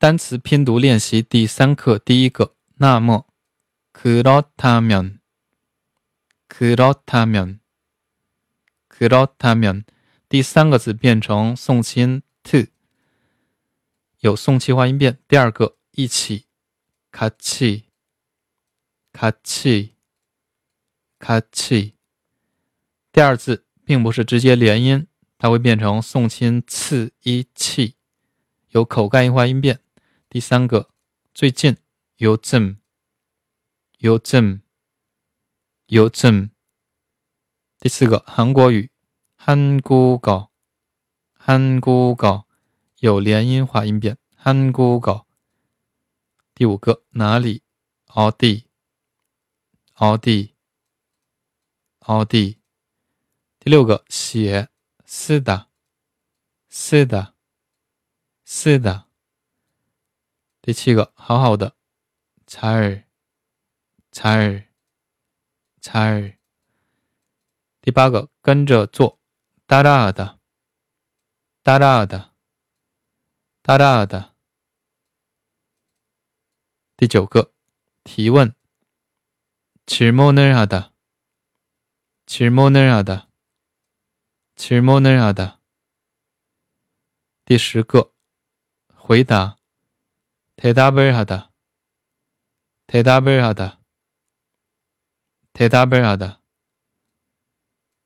[0.00, 3.26] 单词拼读练习第三课第一个，那么，
[3.92, 5.18] 그렇다 면，
[6.48, 7.60] 그렇다 면，
[8.88, 9.84] 그렇다 면，
[10.28, 12.68] 第三个字变成送气音 t，
[14.20, 15.18] 有送气化音变。
[15.26, 16.44] 第二个，一起，
[17.10, 17.84] 같 이，
[19.12, 19.92] 같 이，
[21.18, 21.92] 같이。
[23.12, 25.06] 第二字并不是直接连音，
[25.38, 27.94] 它会变成送气音次一气，
[28.68, 29.80] 有口干音化音变。
[30.30, 30.90] 第三个，
[31.32, 31.76] 最近
[32.16, 32.78] 有즘
[33.98, 34.60] 有즘
[35.86, 36.50] 有즘。
[37.78, 38.90] 第四个，韩国语
[39.38, 40.48] 한국 어，
[41.38, 42.44] 한국 어，
[42.98, 45.24] 有连音化音变，한국 어。
[46.54, 47.62] 第五个，哪里
[48.06, 48.64] 어디어
[50.18, 50.54] 디，
[52.00, 52.58] 어 디。
[53.58, 54.68] 第六个，写
[55.04, 55.68] 是的，
[56.68, 57.34] 是的，
[58.44, 59.06] 是的。
[60.62, 61.76] 第七个，好好的，
[62.46, 63.04] 잘
[64.10, 64.68] 잘，
[65.80, 66.38] 잘。
[67.80, 69.18] 第八个，跟着做，
[69.66, 70.38] 따라 다，
[71.62, 72.32] 따라 다，
[73.62, 74.34] 따라 다。
[76.96, 77.52] 第九个，
[78.02, 78.54] 提问，
[79.86, 80.92] 질문을하 다，
[82.26, 83.28] 질문을하 다，
[84.56, 85.60] 질문을하 다。
[87.44, 88.12] 第十个，
[88.96, 89.56] 回答。
[90.60, 91.52] 대답을 하다.
[92.86, 93.80] 대답을 하다.
[95.52, 96.40] 대답을 하다.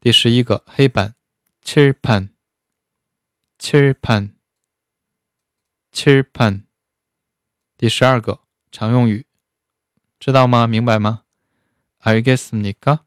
[0.00, 1.14] 第十一个黑板
[1.62, 2.36] 칠판
[3.56, 4.36] 칠판
[5.90, 6.66] 칠판
[7.78, 9.26] 第十二个常用语
[10.20, 11.24] 知道吗明白吗
[12.00, 13.06] 알겠습니까?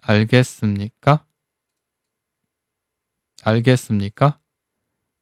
[0.00, 1.26] 알겠습니까?
[3.42, 4.40] 알겠습니까?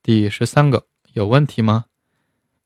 [0.02, 1.86] 第十三个有问题吗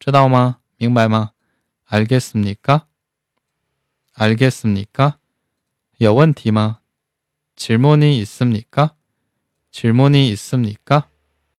[0.00, 0.58] 知道吗？
[0.78, 1.32] 明白吗？
[1.86, 2.86] 알겠습니 까？
[4.14, 5.18] 알겠습니 까？
[5.98, 6.80] 有问题吗？
[7.56, 8.94] 질문이있습니 까？
[9.70, 11.08] 질문이있습니 까？